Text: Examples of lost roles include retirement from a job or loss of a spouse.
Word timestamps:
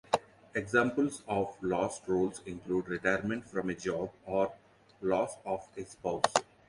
Examples 0.55 1.21
of 1.27 1.55
lost 1.61 2.07
roles 2.07 2.41
include 2.47 2.87
retirement 2.87 3.47
from 3.47 3.69
a 3.69 3.75
job 3.75 4.09
or 4.25 4.51
loss 4.99 5.35
of 5.45 5.67
a 5.77 5.85
spouse. 5.85 6.33